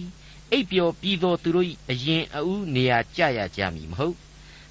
[0.53, 4.15] အိပ်ပျော်ပြီးသောသူတို့၏အရင်အဦးနေရာကြရကြမည်မဟုတ်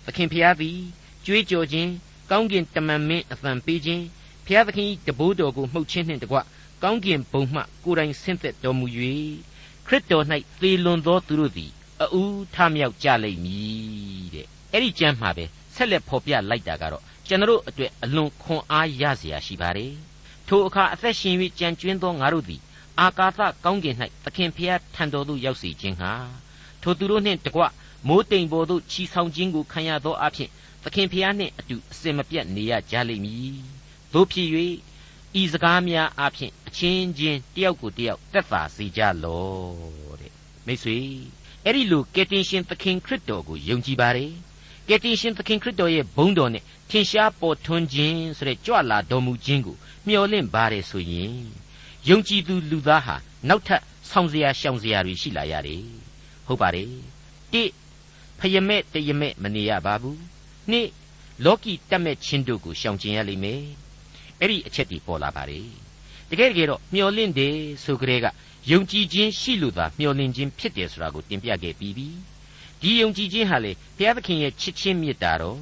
[0.06, 0.78] သခင်ဖျားသည်
[1.26, 1.92] ကြွေးကြော်ခြင်း
[2.32, 4.04] ကောင်းကင်တမန်မင်းအသံပေးခြင်း
[4.46, 6.38] ဖျားသခင်၏တဘိုးတော်ကိုမှုတ်ခြင်းနှင့်တကွ
[6.84, 8.86] ကောင်းကင်ဘုံမှကိုယ်တိုင်ဆင်းသက်တော်မူ၍
[9.88, 10.26] ခရစ်တော်၌
[10.62, 11.72] သေလွန်သောသူတို့သည်
[12.04, 19.94] အဦးထမြောက်ကြလိမ့်မည်တဲ့အဲ့ဒီကျမ်းမှာပဲဆက်လက်ဖော်ပြလိုက်တာကတော့ကျွန်တော်အတွက်အလွန်ခွန်အားရစရာရှိပါတယ်
[20.48, 22.62] ထိုအခါအသက်ရှင်၍ကြံကျွင်းသောငါတို့သည်
[23.02, 26.12] အာကာသကောင်းကင်၌သခင်ဖျားထံတော်သို့ရောက်စေခြင်းဟာ
[26.82, 27.62] ထိုသူတို့နှင့်တကွ
[28.08, 30.50] မိုးတိမ်ပေါ်သို့ချီဆောင်ခြင်းကိုခံရသောအဖြစ်
[30.84, 33.58] သခင်ဖျားနှင့်အတူအစင်မပြတ်နေရကြလိမ့်မည်
[34.14, 34.50] တို့ဖြစ်၍
[35.42, 39.48] ဤစကားများအဖြစ်အချင်းချင်းတယောက်ကိုတယောက်တက်တာစေကြလော
[40.20, 40.34] တဲ့
[40.66, 40.98] မိတ်ဆွေ
[41.64, 44.32] အဲ့ဒီလိုကယ်တင်ရှင်သခင်ခရစ်တော်ကိုယုံကြည်ပါတယ်
[44.88, 49.76] ကယ်တင်ရှင်သခင်ခရစ်တော်ရဲ့ဘုန်းတော်နဲ့ထင်ရှားပေါ်ထွန်းခြင်းဆိုတဲ့ကြွလာတော်မူခြင်းကို
[50.08, 51.38] မျှော်လင့်ပါတယ်ဆိုရင်
[52.10, 53.16] ယုံကြည်သူလူသားဟာ
[53.50, 55.84] နောက်ထပ်ဆောင်စရာရှောင်စရာတွေရှိလာရတယ်
[56.48, 56.90] ဟုတ်ပါတယ်
[57.54, 57.64] တိ
[58.40, 60.20] ဖယမဲ့တယမဲ့မနေရပါဘူး
[60.72, 60.90] နှစ်
[61.46, 63.62] လောကီတတ်မဲ့ခြင်းတို့ကိုရှောင်ကျင်ရလိမ့်မယ်
[64.40, 65.68] အဲ့ဒီအချက်တွေပေါ်လာပါတယ်
[66.30, 68.26] တကယ်တကယ်တော့မျောလင့်တယ်ဆိုကြတဲ့က
[68.72, 72.08] ယုံကြည်ခြင်းရှိလို့သာမျောလင့်ခြင်းဖြစ်တယ်ဆိုတာကိုတင်ပြခဲ့ပြီးပြီ
[72.82, 75.60] ဒီယုံကြည်ခြင်းဟာလေဘုရားသခင်ရဲ့ချစ်ချင်းမေတ္တာတော်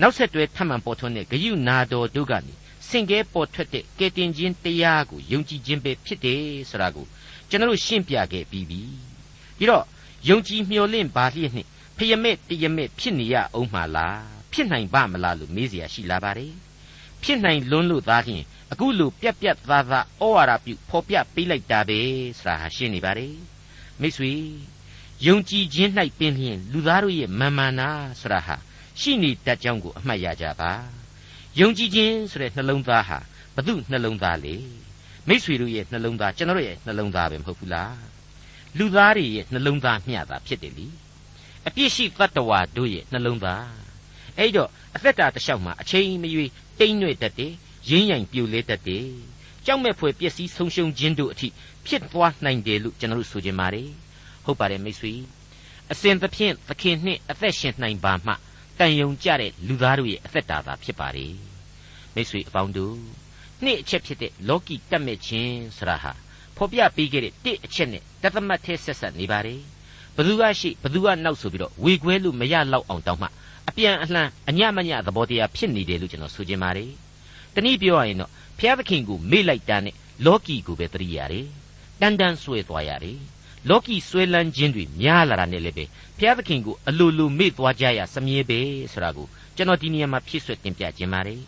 [0.00, 2.54] နောက်ဆက်တွဲထပ်မံပေါ်ထွန်းတဲ့ဂယုနာတော်တို့ကနေ
[2.87, 7.05] စင်ကဲပေါ်ထွက်တဲ့ကယ်တင်ခြင်းတရားကိုယုံကြည်ခြင်းပဲဖြစ်တယ်ဆိုတာကို
[7.49, 8.81] ကျွန်တော်ရှင်းပြခဲ့ပြီးပြီ
[9.57, 9.85] ပြီးတော့
[10.29, 16.53] ယုံကြည်မျှော်လင့်ပါလျက်နှင့်ဖယမဲ့တယမဲ့ဖြစ်နေရအောင်မှလားဖြစ်နိုင်ပါမလားလို့မေးเสียရှိလာပါတယ်
[17.23, 21.99] ဖြစ်နိုင်လွန်းလို့သားဖြင့်အခုလိုပြက်ပြက်သားသားဩဝါဒပြုဖော်ပြပေးလိုက်တာပဲ
[22.39, 23.35] ဆိုတာဟာရှင်းနေပါတယ်
[24.01, 24.33] မိတ်ဆွေ
[25.27, 27.89] ယုံကြည်ခြင်း၌ပင်လျင်လူသားတို့ရဲ့မာမာနာ
[28.19, 28.55] ဆိုတာဟာ
[28.99, 30.71] ရှိနေတတ်ကြောင်းကိုအမှတ်ရကြပါ
[31.60, 33.18] ယုံကြည်ခြင်းဆိုတဲ့နှလုံးသားဟာ
[33.54, 34.54] ဘု து နှလုံးသားလေ
[35.28, 37.98] မိษွေတို့ရဲ့နှလုံးသားကျွန်တော်တို့ရဲ့နှလုံးသားပဲမဟုတ်ဘူးလား
[38.78, 40.86] လူသားတွေရဲ့နှလုံးသားမျှတာဖြစ်တယ်လी
[41.66, 43.68] အပြစ်ရှိတတ္တဝါတို့ရဲ့နှလုံးသား
[44.38, 47.52] အဲ့တော့အသက်တာတစ်လျှောက်မှာအချိန်မရွေးတိမ့်ညွ့တတ်တယ်
[47.90, 49.06] ရင်းရိုင်ပြိုလဲတတ်တယ်
[49.66, 51.48] ကြောက်မဲ့ဖွယ်ပျက်စီးဆုံးရှုံးခြင်းတို့အထိ
[51.86, 53.88] ဖြစ်သွားနိုင်တယ်လို့ကျွန်တော်တို့ဆိုကြပါတယ်
[54.44, 55.12] ဟုတ်ပါတယ်မိတ်ဆွေ
[55.92, 58.32] အစဉ်သဖြင့်သခင်နှင့်အသက်ရှင်နိုင်ပါမှ
[58.78, 61.34] တန်ယုံကြတဲ့လူသားတို့ရဲ့အသက်တာသာဖြစ်ပါတယ်
[62.14, 62.96] မိတ်ဆွေအပေါင်းတို့
[63.64, 66.12] နှစ်အချက်ဖြစ်တဲ့လောကီတတ်မဲ့ခြင်းဆရာဟာ
[66.56, 69.60] ဖော်ပြပေးခဲ့တဲ့တစ်အချက်နဲ့တသမတ်ထဲဆက်ဆက်နေပါတယ်
[70.16, 73.28] ဘသူကရှိဘသူကနောက်ဆိုပြီးတော့ဝေခွဲလို့မရလောက်အောင်တောင်းမှ
[73.68, 76.90] အပြန်အလှန်အညမညသဘောတရားဖြစ်နေတယ်လို့ကျွန်တော်ဆိုချင်ပါတယ်
[77.54, 81.46] တနည်းပြောရရင်တော့ဘုရားသခင်ကိုမေ့လိုက်တာနဲ့လောကီကိုပဲသတိရတယ်
[82.00, 83.18] တန်တန်ဆွဲသွားရတယ်
[83.68, 85.84] လောကီဆွဲလန်းခြင်းတွေများလာတာနဲ့လည်းပဲ
[86.18, 88.60] ဘုရားသခင်ကိုအလိုလိုမေ့သွားကြရစမြဲပဲ
[88.92, 91.40] ဆိုတာကိုကျွန်တော်ဒီနေရာမှာဖြည့်ဆွတ်တင်ပြခြင်းပါတယ်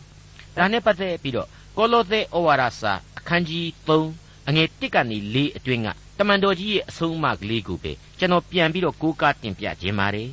[0.56, 10.30] ဒါနဲ့ပတ်သက်ပြီးတော့ကောလောသဲဩဝါဒစာအခန်းကြီး3အငယ်1ကနေ4အတွင်းကတမန်တော်ကြီးရဲ့အဆုံးအမကလေးကိုပဲကျွန်တော်ပြန်ပြီးတော့ကိုးကားတင်ပြခြင်းပါတယ်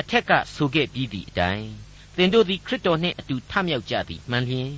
[0.00, 1.68] အထက်ကဆိုခဲ့ပြီးသည့်အတိုင်း
[2.16, 4.70] သင်တို့သည်ခရစ်တော်နှင့်အတူထမြောက်ကြသည်မှန်လျင်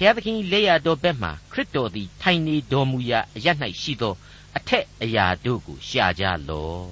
[0.00, 3.46] ဘုရားသခင်လက်ရတော်ဘက်မှခရစ်တော်သည်ထိုင်နေတော်မူရာအရ၌
[3.82, 4.14] ရှိသော
[4.56, 6.88] အထက်အရာတို့ကိုရှာကြလော့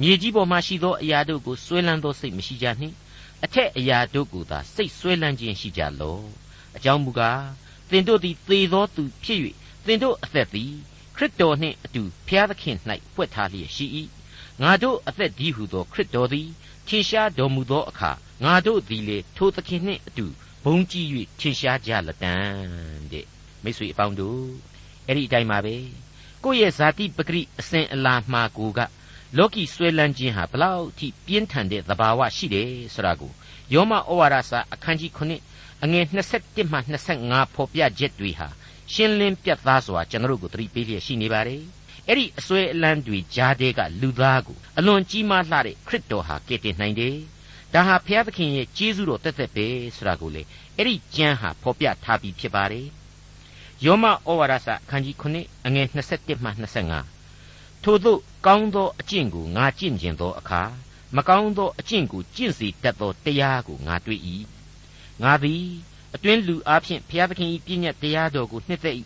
[0.00, 2.96] မြေကြီးပေါ်မှာရှိသောအရာတို့ကိုဆွဲလန်းသောစိတ်မရှိကြနှင့်
[3.44, 6.24] အထက်အရာတို့ကိုသာစိတ်ဆွဲလန်းခြင်းရှိကြလော့
[6.76, 7.44] အကြောင်းမူကား
[7.90, 9.40] သင်တို့သည်သေသောသူဖြစ်၍
[9.86, 10.72] သင်တို့အသက်သည်
[11.16, 12.76] ခရစ်တော်နှင့်အတူဘုရားသခင်၌
[13.14, 13.86] ပွက်ထားလျက်ရှိ၏
[14.62, 16.48] ငါတို့အသက်ဒီဟုသောခရစ်တော်သည်
[16.86, 18.10] ထင်ရှားတော်မူသောအခါ
[18.44, 20.26] ငါတို့သည်လေထိုသခင်နှင့်အတူ
[20.64, 21.08] ဘုံကြည့်၍
[21.40, 22.34] ထင်ရှားကြလတံ
[23.12, 23.26] တဲ့
[23.62, 24.42] မိတ်ဆွေအပေါင်းတို့
[25.06, 25.76] အဲ့ဒီအတိုင်းပါပဲ
[26.44, 28.80] ကိုယ့်ရဲ့ဇာတိပဂရိအစဉ်အလာမှာကိုက
[29.36, 33.32] လောကီဆွဲလန်းခြင်းဟာဘလောက်ထိပြင်းထန်တဲ့သဘာဝရှိတယ်ဆိုတာကို
[33.72, 35.10] ယောမဩဝါဒစာအခန်းကြီး
[35.48, 36.78] 9အငယ်21မှ
[37.16, 38.48] 25ဖော်ပြချက်တွေဟာ
[38.92, 41.62] ရှင်းလင်းပြတ်သားစွာကျွန်တော်တို့ကိုသတိပေးလျက်ရှိနေပါတယ်
[42.08, 47.16] အဲ့ဒီအစွဲအလန်းတွေကြားတဲ့ကလူသားကိုအလွန်ကြီးမားလှတဲ့ခရစ်တော်ဟာကယ်တင်နိုင်တယ်
[47.74, 50.42] ဒါဟာဘုရားသခင်ရဲ့ကျေးဇူးတော်တက်တက်ပဲဆိုတာကိုလေ
[50.76, 52.86] အဲ့ဒီကျမ်းဟာဖော်ပြထားပြီးဖြစ်ပါတယ်
[53.84, 56.50] ယောမဩဝါဒစာအခန်းကြီး9အငယ်21မှ
[57.16, 60.62] 25ထို့သောကောင်းသောအကျင့်ကိုငါကျင့်ကျင်သောအခါ
[61.16, 64.20] မကောင်းသောအကျင့်ကိုကျင့်စေတတ်သောတရားကိုငါတွေ့၏
[65.22, 65.64] ငါသည်
[66.14, 68.96] အတွင်းလူအားဖြင့်ဘုရားသခင်၏ပြည့်ညတ်တရားတော်ကိုနှစ်သက်၏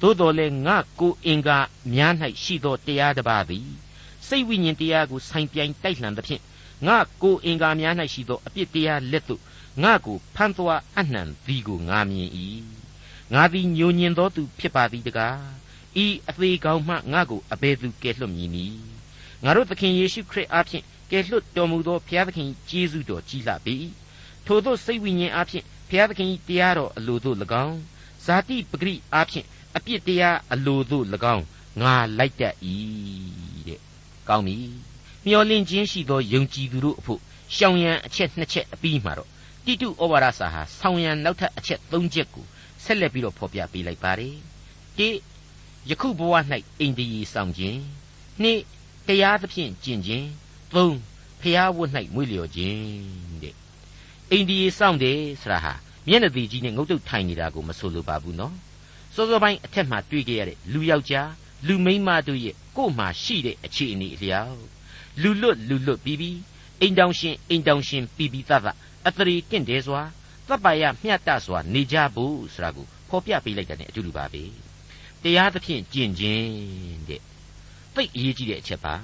[0.00, 1.58] သို့တော်လည်းငါကိုအင်္ဂါ
[1.94, 3.68] များ၌ရှိသောတရားတစ်ပါးသည်
[4.28, 6.42] စိတ်ဝိညာဉ်တရားကိုဆိုင်ပြိုင်တိုက်လှန်သဖြင့်
[6.86, 9.42] ငါကိုအင်္ဂါများ၌ရှိသောအပြစ်တရားလက်သို့
[9.82, 12.30] ငါကိုဖန်သွားအနှံသည်ကိုငါမြင်၏
[13.34, 15.38] ငါသည်ညိုညင်သောသူဖြစ်ပါသည်တကား
[16.04, 18.78] ဤအသေးကောင်မှငါကိုအဘယ်သူကယ်လွတ်မည်နည်း
[19.44, 23.74] ငါတို့သခင်ယေရှုခရစ်အားဖြင့်ကယ်လွတ်တော်မူသောဘုရားသခင်ကျေးဇူးတော်ကြီးလှပေ၏
[24.46, 27.78] ထို့သောစိတ်ဝိညာဉ်အားဖြင့်ဘုရားသခင်တရားတော်အလိုသို့၎င်း
[28.24, 31.44] ဇာတိပဂရိအားဖြင့်အပြစ်တရားအလိုသို့၎င်း
[31.82, 32.54] ငါလိုက်တတ်၏
[33.68, 33.80] တဲ့
[34.28, 34.56] ကောင်းပြီ
[35.26, 37.20] မျောလင့်ခြင်းရှိသောယုံကြည်သူတို့အဖို့
[37.56, 39.28] ရှောင်ရန်အချက်နှစ်ချက်အပြီးမှာတော့
[39.64, 42.44] တိတုဩဝါဒစာဟာဆောင်းရန်နောက်ထပ်အချက်၃ချက်ကို
[42.84, 44.36] ဆက်လက်ပြီးတော့ဖော်ပြပေးလိုက်ပါတယ်
[44.98, 45.08] တိ
[45.90, 46.34] ယခုဘဝ၌
[46.80, 47.80] အိန္ဒိယဆောင်ခြင်း
[48.42, 48.60] နှစ်
[49.06, 50.28] တရားသဖြင့်ကျင့်ခြင်း
[50.74, 50.96] သုံး
[51.40, 52.82] ဖျားဝတ်၌မွေ့လျော်ခြင်း
[53.42, 53.54] တဲ့
[54.30, 55.72] အိန္ဒိယဆောင်တယ်ဆိုတာဟာ
[56.08, 58.54] မျက်နှာသေးကြီးနဲ့ငုတ်တုတ်ထိုင်နေတာကိုမဆိုလိုပါဘူးနော်
[59.14, 61.30] စောစောပိုင်းအထက်မှာတွေ့ကြရတဲ့လူယောက်ျား
[61.66, 64.73] လူမိန်းမတို့ရဲ့ကိုယ်မှာရှိတဲ့အခြေအနေအလျောက်
[65.22, 66.38] လူလွတ်လူလွတ်ပြီးပြီး
[66.80, 70.02] အိမ်တောင်ရှင်အိမ်တောင်ရှင်ပြီးပြီးသားသားအတရီတင့်တယ်စွာ
[70.48, 74.42] သဗ္ဗယမျှတစွာနေကြဖို့ဆိုတာကိုဖော်ပြပေးလိုက်တဲ့အတူတူပါပဲ
[75.22, 76.48] တရားသဖြင့်ကျင့်ခြင်း
[77.08, 77.20] တဲ့
[77.94, 78.94] သိအရေးကြီးတဲ့အချက်ပါ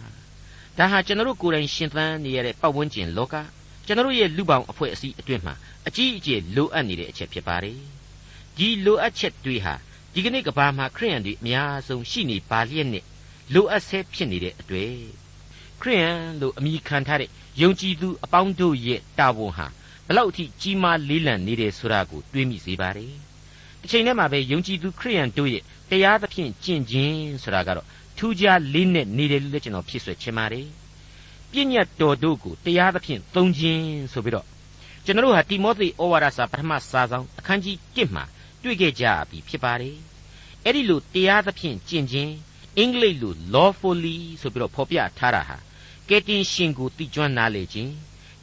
[0.79, 3.35] ဒါဟာကျွန်တော်တို့ကိုယ်တိုင်ရှင်သန်နေရတဲ့ပတ်ဝန်းကျင်လောက
[3.87, 5.55] ကျွန်တော်တို့ရဲ့လူပောင်အဖွဲ့အစည်းအတွင်းမှာ
[5.87, 7.81] အကြီးအကျယ်လိုအပ်နေတဲ့အချက်ဖြစ်ပါတယ်
[8.57, 9.75] ဒီလိုအပ်ချက်တွေဟာ
[10.15, 13.05] ဒီကနေ့ကဘာမှာခရိယန်တွေအများဆုံးရှိနေပါလျက်နဲ့
[13.55, 14.95] လိုအပ်ဆဲဖြစ်နေတဲ့အတွေ့
[15.83, 19.67] ခရိယန်လို့အမိခံထားတဲ့ယုံကြည်သူအပေါင်းတို့ရဲ့တာဝန်ဟာ
[20.07, 23.15] ဘလောက်အထိကြီးမားလေးလံနေတယ်ဆိုတာကိုတွေးမိစေပါတယ်
[23.81, 30.67] တစ်ချိန်တည်းမှာပဲယုံကြည်သူခရိယန်တို့ရဲ့တရားသဖြင့်ကျင့်ခြင်းဆိုတာကတော့ထူးခြားလေးနဲ့နေတယ်လို့လည်းကျွန်တော်ဖြစ်ဆွဲချင်ပါတယ်
[31.51, 34.47] ပြည့်ညတ်တော်တို့ကိုတရားသဖြင့်သုံးခြင်းဆိုပြီးတော့
[35.05, 38.25] ကျွန်တော်တို့ဟာတိမောသေဩဝါဒစာပထမစာဆောင်အခန်းကြီး1မှာ
[38.63, 39.97] တွေ့ခဲ့ကြပြီဖြစ်ပါတယ်
[40.65, 42.33] အဲ့ဒီလိုတရားသဖြင့်ကျင့်ခြင်း
[42.79, 45.57] အင်္ဂလိပ်လို lawfully ဆိုပြီးတော့ဖော်ပြထားတာဟာ
[46.11, 47.93] ကယ်တင်ရှင်ကိုသိကျွမ်းနားလေခြင်း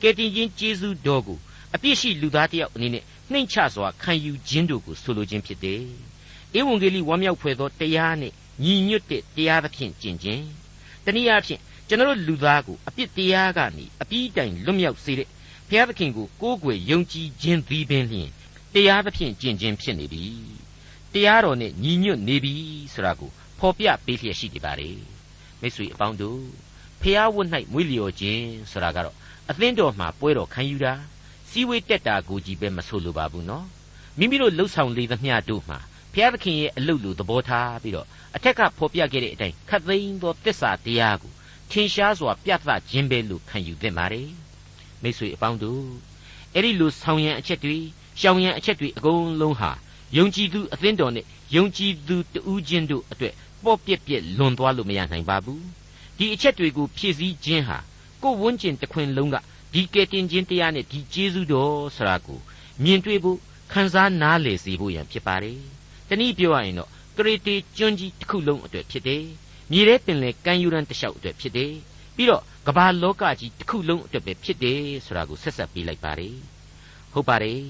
[0.02, 1.40] ကယ်တင်ခြင်းကျေးဇူးတော်ကို
[1.76, 5.82] အပြစ်ရှိလူသားတစ်ယောက်အနေနဲ့နှိမ့်ချစွာခံယူခြင်းတို့ကိုဆိုလိုခြင်းဖြစ်တယ်။
[6.58, 10.44] ဧဝံဂေလိဝမ်းမြောက်ဖွယ်သောတရားနဲ့ညီညွတ်တဲ့တရားသဖြင့်ကျင့်ခြင်း
[11.06, 15.28] တနည်းအားဖြင့်ကျွန်တော်လူသားကိုအပြစ်တရားကနေအပြီးတိုင်လွတ်မြောက်စေတဲ့
[15.70, 18.30] ဘုရားသခင်ကိုကိုးကွယ်ယုံကြည်ခြင်းသည်ပင်လျှင်
[18.74, 20.24] တရားသဖြင့်ကျင့်ခြင်းဖြစ်နေပြီ
[21.14, 22.54] တရားတော်နဲ့ညီညွတ်နေပြီ
[22.94, 24.90] ဆိုတာကိုဖော်ပြပေးလျက်ရှိနေပါလေ
[25.62, 26.67] မိတ်ဆွေအပေါင်းတို့
[27.02, 29.16] ဖျားဝတ်၌မွေးလျော်ခြင်းဆိုတာကတော့
[29.50, 30.94] အသင်းတော်မှာပွဲတော်ခံယူတာ
[31.50, 33.66] စီဝေးတက်တာကိုကြည့်ပဲမဆိုလိုပါဘူးနော်
[34.18, 35.80] မိမိတို့လှုပ်ဆောင်လေသမျှတို့မှာ
[36.14, 41.32] ဘုရားသခင်ရဲ့အလုပ်လိုသဘောထားပြီးတော့အထက်ကဖော်ပြခဲ့တဲ့အတိုင်းခတ်သိမ်းသောတစ္ဆာတရားကို
[41.72, 44.30] ထင်ရှားစွာပြသခြင်းပဲလို့ခံယူသင့်ပါတယ်
[45.02, 45.84] မိတ်ဆွေအပေါင်းတို့
[46.54, 47.78] အဲ့ဒီလိုဆောင်ရန်အချက်တွေ
[48.20, 49.72] ရှောင်ရန်အချက်တွေအကုန်လုံးဟာ
[50.18, 53.34] ယုံကြည်သူအသင်းတော်နဲ့ယုံကြည်သူတဦးချင်းတို့အတွက်
[53.64, 55.64] ပေါ့ပြက်ပြက်လွန်သွားလို့မရနိုင်ပါဘူး
[56.18, 57.78] ဒီအချက်တွေကိုဖြည့်ဆည်းခြင်းဟာ
[58.24, 59.36] ကိုယ်ဝန်းကျင်တစ်ခွင်လုံးက
[59.74, 62.40] ဒီကယ်တင်ခြင်းတရားနဲ့ဒီကျေးဇူးတော်ဆိုတာကို
[62.84, 63.40] မြင်တွေ့ဖို့
[63.72, 65.60] ခံစားနားလည်စေဖို့ရန်ဖြစ်ပါတယ်
[66.10, 69.24] တနည်းပြောရရင်တော့ကရေတေကျွန်းကြီးတစ်ခုလုံးအတွက်ဖြစ်တယ်
[69.72, 71.74] မြေထဲပင်လေကမ်းယူရန်တစ်လျှောက်အတွက်ဖြစ်တယ်
[72.16, 76.36] ပြီးတော့ကမ္ဘာလောကကြီးတစ်ခုလုံးအတွက်ပဲဖြစ်တယ်ဆိုတာကိုဆက်ဆက်ပေးလိုက်ပါတယ်
[77.14, 77.62] ဟုတ်ပါတယ်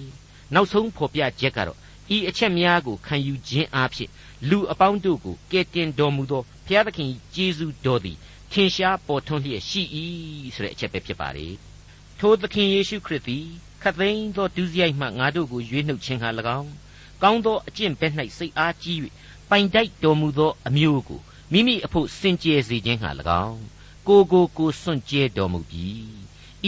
[0.53, 1.77] နောက်ဆုံးဖော်ပြချက်ကတော့
[2.15, 4.09] ဤအချက်များကိုခံယူခြင်းအဖြစ်
[4.49, 8.17] လူအပေါင်းတို့ကိုကယ်တင်တော်မူသောဘုရားသခင်ကျေးဇူးတော်သည်
[8.51, 9.81] ထင်ရှားပေါ်ထွန်းလျက်ရှိ၏
[10.55, 11.47] ဆိုတဲ့အချက်ပဲဖြစ်ပါလေ
[12.19, 13.45] ထိုသခင်ယေရှုခရစ်သည်
[13.81, 16.71] ခတ်သိမ်းသောဒုစရိုက်မှငါတို့ကိုရွေးနှုတ်ခြင်းဟာ၎င်း
[17.23, 18.97] ကောင်းသောအကျင့်ဘက်၌စိတ်အားကြီး၍
[19.49, 23.09] ပိုင်တိုက်တော်မူသောအမျိုးကိုမိမိအဖို့စင်ကြယ်စေခြင်းဟာ၎
[23.45, 23.59] င်း
[24.07, 25.87] ကိုကိုကိုစွန့်ကြဲတော်မူပြီ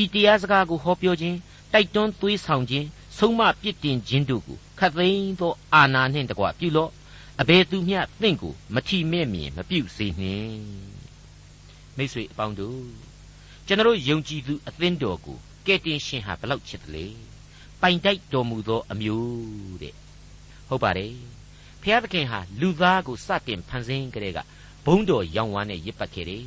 [0.01, 1.37] ဤတရားစကားကိုဟောပြောခြင်း
[1.73, 2.87] တိုက်တွန်းသွေးဆောင်ခြင်း
[3.17, 6.91] ဆုံးမပြစ်တင်ခြင်းတို့ကိုခတ်သိမ်းသောအာနာနှင့်တကွပြုလော့
[7.41, 10.98] အဘယ်သူမျှသင်ကိုမထီမဲ့မြင်မပြုစေနှင့်
[11.99, 12.81] မိတ်ဆွေအပေါင်းတို့
[13.67, 17.05] ကျွန်တော်ယုံကြည်သူအသင်းတော်ကိုကဲ့တင်ရှင်ဟာဘလောက်ချစ်တယ်လေ
[17.81, 19.95] ပိုင်တိုက်တော်မူသောအမျိုးတဲ့
[20.67, 21.13] ဟုတ်ပါတယ်
[21.81, 24.39] ဖျားသခင်ဟာလူသားကိုစတင်ဖန်ဆင်းကြတဲ့က
[24.85, 26.45] ဘုံတော်ရောင်ဝမ်းနဲ့ရစ်ပတ်ခဲ့တယ်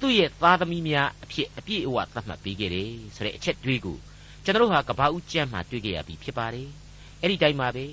[0.00, 3.98] သူ့ရဲ့သားသမီးများအဖြစ်အပြည့်အဝသတ်မှတ်ပေးခဲ့တယ်ဆိုတဲ့အချက်တွေးကို
[4.44, 6.68] ကျွန်တော်ဟာကဘာဦးကျမ်းမှာတွေ့ကြရပြီဖြစ်ပါတယ်
[7.20, 7.86] အဲ့ဒီတိုင်းမှာပဲ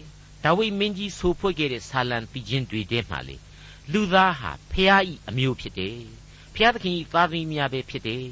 [0.44, 3.36] ဒါဝိမင်းကြီးဆိုဖွဲ့ခဲ့တဲ့ဆာလံပီချင်းတွေထဲမှာလေ
[3.94, 5.98] လူသားဟာဖျားဤအမျိုးဖြစ်တယ်
[6.58, 8.24] ဖျားသခင်ဤသားသမီးများပဲဖြစ်တယ်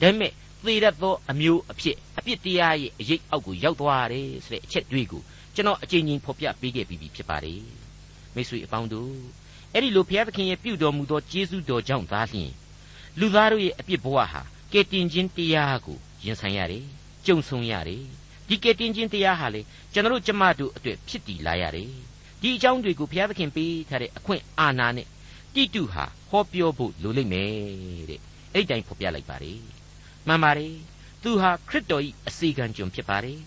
[0.00, 0.32] ဒါပေမဲ့
[0.64, 5.22] သေရသောအမျိုးအဖြစ်အပြစ်တရားရဲ့အရေးအောက်ကိုရောက်သွားတယ်ဆိုတဲ့အချက်တွေးကို
[5.54, 7.62] ကျွန်တော်အချိန်ချင်းဖော်ပြပေးခဲ့ပြီးပြီဖြစ်ပါတယ်
[8.34, 9.14] မိတ်ဆွေအပေါင်းတို့
[9.72, 12.52] အဲ့ဒီလိုဘုရားသခင်ရဲ့ပြုတော်မူသောကျေးဇူးတော်ကြောင့်သာလျှင်
[13.18, 16.84] လူသားတို့ရဲ့အပြစ်ဘဝဟာကယ်တင်ခြင်းတရားကိုရင်ဆိုင်ရတယ်
[17.26, 18.04] ကြုံဆုံရတယ်
[18.48, 19.60] ဒီကယ်တင်ခြင်းတရားဟာလေ
[19.92, 21.90] ကျွန်တော်တို့ကျမတို့အတွက်ဖြစ်တည်လာရတယ်
[22.40, 25.06] ဒီအကြောင်းတွေကိုဘုရားသခင်ပေးထားတဲ့အခွင့်အာဏာနဲ့
[25.54, 27.52] တိတုဟာဟောပြောဖို့လိုလိမ့်မယ်
[28.10, 28.20] တဲ့
[28.52, 29.60] အဲ့ဒီတိုင်းဖော်ပြလိုက်ပါတယ်
[30.26, 30.74] မှန်ပါတယ်
[31.22, 33.38] သူဟာခရစ်တော်၏အစီကံကျွန်ဖြစ်ပါတယ်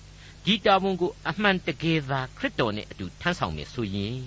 [0.45, 4.21] ဒီတာဝန်ကိုအမှန်တကယ်သာခရစ်တော်နဲ့အတူထမ်းဆောင်မယ်ဆိုရင်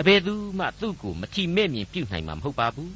[0.00, 2.94] အဘယ်သူမှသူ့ကိုမထီမဲ့မြင်ပြုနိုင်မှာမဟုတ်ပါဘူး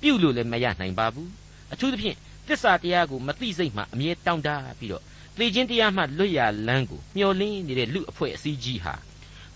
[0.00, 1.30] ပြုလို့လည်းမရနိုင်ပါဘူး
[1.72, 5.02] အထူးသဖြင့်သစ္စာတရားကိုမသိစိတ်မှအမြဲတောင့်တပြီးတော့
[5.38, 8.94] သေခြင်းတရားမှလွတ်ရလန်းကိုမျောလင်းနေတဲ့လူအဖွဲ့အစည်းကြီးဟာ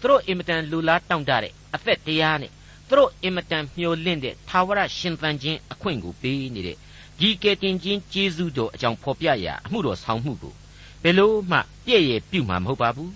[0.00, 2.52] သူတို့အင်မတန်လူလားတောင့်တတဲ့အသက်တရားနဲ့
[2.88, 6.76] သူတို့အင်မတန်မျောလင့်တဲ့သာဝရရှင်သန်ခြင်းအခွင့်ကိုပေးနေတဲ့
[7.18, 10.54] ဒီကယ်တင်ခြင်းကျေးဇူးတော်အကြောင်းဖော်ပြရာအမှုတော်ဆောင်မှုကို
[11.02, 13.12] ဘယ်လို့မှပြည့်ရဲ့ပြုမှာမဟုတ်ပါဘူး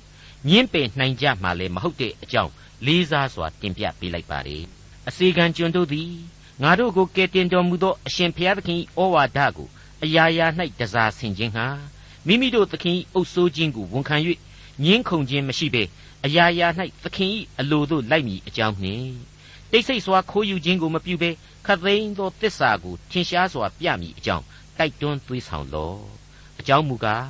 [0.48, 2.52] ညင်းပယ်နိုင်ကြမှာလည်းမဟုတ်တဲ့အကြောင်း
[2.87, 4.64] လေးစားစွာတင်ပြပေးလိုက်ပါရယ်
[5.08, 6.11] အစီကံကျွန်တို့သည်
[6.62, 9.68] ငါတို့ကိုကယ်တင်တော်မူသောအရှင်ဘုရားသခင်၏ဩဝါဒကို
[10.02, 10.46] အရာရာ၌
[10.80, 11.66] တစားဆင်ခြင်းဟာ
[12.26, 14.16] မိမိတို့သခင်၏အုပ်ဆိုးခြင်းကိုဝန်ခံ၍
[14.85, 15.82] ညင်းခုန်ခြင်းမရှိဘဲ
[16.24, 16.68] အရာရာ၌
[17.02, 17.30] သခင်၏
[17.61, 19.32] အလိုသို့လိုက်မည်အကြောင်းနှင့်
[19.72, 21.30] တိတ်ဆိတ်စွာခိုးယူခြင်းကိုမပြုဘဲ
[21.66, 24.44] ခသိန်းသောတစ္ဆာကိုထင်ရှားစွာပြမည်အကြောင်း
[24.78, 25.98] တိုက်တွန်းသွေးဆောင်လော့
[26.61, 27.26] အကြောင်းမူကား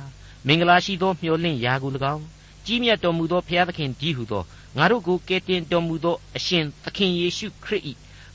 [0.47, 2.23] မင်္ဂလာရှိသောမျှော်လင့်ရာကို၎င်း
[2.65, 4.43] ကြီးမြတ်တော်မူသောဘုရားသခင်ကြီးဟုသော
[4.77, 7.83] ငါတို့ကိုကယ်တင်တော်မူသောအရှင်သခင်ယေရှုခရစ်၏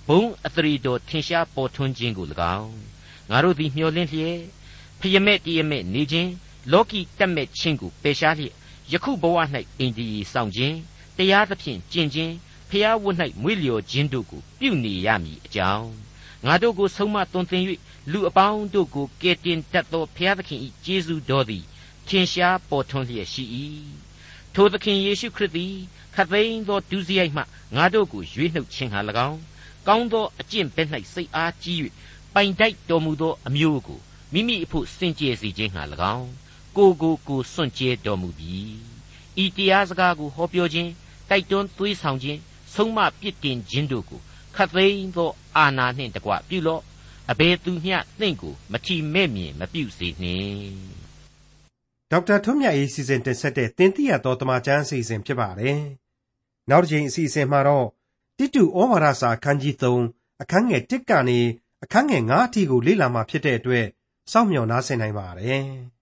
[0.09, 2.73] ဘုံအသရေတော်ထင်ရှားပေါ်ထွန်းခြင်းကို၎င်း
[3.31, 4.39] ငါတို့သည်မျှော်လင့်လျက်
[5.01, 6.31] ဖယမဲ့တရမဲ့နေခြင်း
[6.73, 8.55] လောကီတက်မဲ့ခြင်းကိုပယ်ရှားလျက်
[8.93, 9.37] ယခုဘဝ၌
[9.79, 10.77] အင်ဒီဆောင်ခြင်း
[11.17, 12.35] တရားသဖြင့်ကျင့်ခြင်း
[12.71, 15.91] ဖျားဝတ်၌မွေးလျော်ခြင်းတို့ကိုပြုနေရမည်အကြောင်း
[16.47, 17.63] ငါတို့ကိုဆုံးမသွန်သင်၍
[18.13, 21.65] လူအပေါင်းတို့ကိုကယ်တင်တတ်သောဘုရားသခင်၏ကျေးဇူးတော်သည်
[22.09, 23.45] ထင်ရှားပေါ်ထွန်းလျက်ရှိ၏
[24.55, 25.75] ထိုသခင်ယေရှုခရစ်သည်
[26.15, 27.43] ခသိန်းသောဒုစရိုက်မှ
[27.75, 29.41] ငါတို့ကိုရွေးနှုတ်ခြင်းဟာ၎င်း
[29.87, 31.79] ကောင်းသောအကျင့်ဘက်၌စိတ်အားကြီး၍
[32.35, 34.01] ပိုင်တိုက်တော်မူသောအမျိုးကို
[34.33, 35.83] မိမိအဖို့စင်ကြယ်စေခြင်းဟာ၎
[36.17, 36.31] င်း
[36.77, 38.57] ကိုကိုကိုစွန့်ကြဲတော်မူပြီ
[39.43, 40.91] ဤတရားစကားကိုဟောပြောခြင်း
[41.31, 42.41] တိုက်တွန်းသွေးဆောင်ခြင်း
[42.75, 44.21] ဆုံးမပြစ်တင်ခြင်းတို့ကို
[44.57, 46.83] ခတ်သိမ်းသောအာနာနှင့်တကွပြုလော့
[47.31, 51.09] အဘယ်သူမျှသင်ကိုမထီမဲ့မြင်မပြုစေနှင့်
[52.11, 55.79] ဒေါက်တာထွန်းမြတ်ရေးစီစဉ်တင်ဆက်တဲ့တင်ပြတော်တမချန်းအစီအစဉ်ဖြစ်ပါတယ်
[56.71, 57.87] နောက်တစ်ချိန်အစီအစဉ်မှာတော့
[58.39, 61.41] တိတုဩဝါဒစာအခန်းကြီး3အခန်းငယ်1ကနေ
[61.85, 63.87] အခန်းငယ်9အထိကိုလေ့လာမှာဖြစ်တဲ့အတွက်
[64.33, 65.67] စောင့်မျှော်နားဆင်နိုင်ပါတယ်။